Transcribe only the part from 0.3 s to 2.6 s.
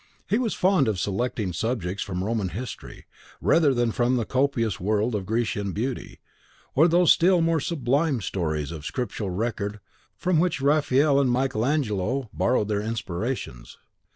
was fond of selecting subjects from Roman